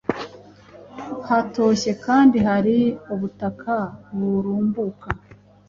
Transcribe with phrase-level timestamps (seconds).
[1.27, 2.77] hatoshye kandi hari
[3.13, 3.75] ubutaka
[4.15, 5.07] burumbuka